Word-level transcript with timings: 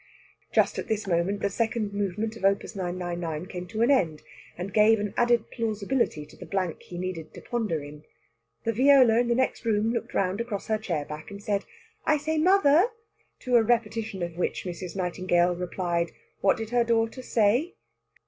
Just 0.51 0.79
at 0.79 0.87
this 0.87 1.05
moment 1.05 1.41
the 1.41 1.49
second 1.51 1.93
movement 1.93 2.35
of 2.35 2.43
Op. 2.43 2.63
999 2.63 3.45
came 3.45 3.67
to 3.67 3.83
an 3.83 3.91
end, 3.91 4.23
and 4.57 4.73
gave 4.73 4.99
an 4.99 5.13
added 5.15 5.51
plausibility 5.51 6.25
to 6.25 6.35
the 6.35 6.47
blank 6.47 6.81
he 6.81 6.97
needed 6.97 7.35
to 7.35 7.41
ponder 7.41 7.83
in. 7.83 8.03
The 8.63 8.73
viola 8.73 9.19
in 9.19 9.27
the 9.27 9.35
next 9.35 9.63
room 9.63 9.91
looked 9.93 10.15
round 10.15 10.41
across 10.41 10.65
her 10.69 10.79
chair 10.79 11.05
back, 11.05 11.29
and 11.29 11.39
said, 11.43 11.65
"I 12.03 12.17
say, 12.17 12.39
mother" 12.39 12.87
to 13.41 13.57
a 13.57 13.61
repetition 13.61 14.23
of 14.23 14.37
which 14.37 14.63
Mrs. 14.63 14.95
Nightingale 14.95 15.55
replied 15.55 16.11
what 16.39 16.57
did 16.57 16.71
her 16.71 16.83
daughter 16.83 17.21
say? 17.21 17.75